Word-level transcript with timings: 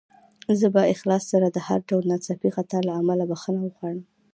زه 0.59 0.67
په 0.75 0.81
اخلاص 0.93 1.23
سره 1.31 1.47
د 1.51 1.57
هر 1.67 1.79
ډول 1.89 2.03
ناڅاپي 2.11 2.49
خطا 2.55 2.79
له 2.87 2.91
امله 3.01 3.23
بخښنه 3.31 3.59
غواړم. 3.75 3.99